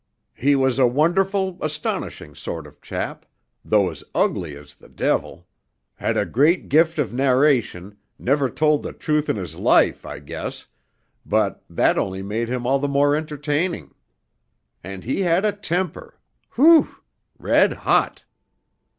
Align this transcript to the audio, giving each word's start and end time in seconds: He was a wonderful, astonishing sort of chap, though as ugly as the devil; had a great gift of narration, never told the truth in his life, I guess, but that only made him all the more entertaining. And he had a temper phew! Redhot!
He 0.33 0.55
was 0.55 0.79
a 0.79 0.87
wonderful, 0.87 1.59
astonishing 1.61 2.33
sort 2.33 2.65
of 2.65 2.81
chap, 2.81 3.23
though 3.63 3.91
as 3.91 4.03
ugly 4.15 4.57
as 4.57 4.73
the 4.73 4.89
devil; 4.89 5.47
had 5.93 6.17
a 6.17 6.25
great 6.25 6.69
gift 6.69 6.97
of 6.97 7.13
narration, 7.13 7.97
never 8.17 8.49
told 8.49 8.81
the 8.81 8.93
truth 8.93 9.29
in 9.29 9.35
his 9.35 9.53
life, 9.53 10.03
I 10.03 10.17
guess, 10.17 10.65
but 11.23 11.63
that 11.69 11.99
only 11.99 12.23
made 12.23 12.49
him 12.49 12.65
all 12.65 12.79
the 12.79 12.87
more 12.87 13.15
entertaining. 13.15 13.93
And 14.83 15.03
he 15.03 15.21
had 15.21 15.45
a 15.45 15.51
temper 15.51 16.19
phew! 16.49 16.87
Redhot! 17.37 18.23